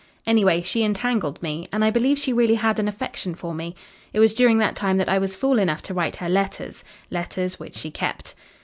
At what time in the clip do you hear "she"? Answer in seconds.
0.63-0.83, 2.17-2.33, 7.75-7.91